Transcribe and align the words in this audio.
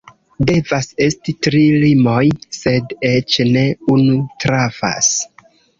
Devas 0.49 0.87
esti 1.07 1.35
tri 1.47 1.61
rimoj, 1.85 2.25
sed 2.61 2.99
eĉ 3.13 3.39
ne 3.55 3.69
unu 3.99 4.21
trafas. 4.47 5.17